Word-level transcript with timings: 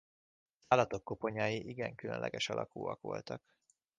Az 0.59 0.65
állatok 0.67 1.03
koponyái 1.03 1.67
igen 1.69 1.95
különleges 1.95 2.49
alakúak 2.49 3.01
voltak. 3.01 3.53